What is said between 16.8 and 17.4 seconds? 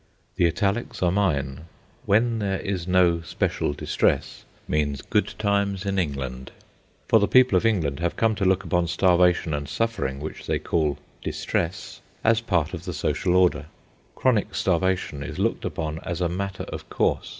course.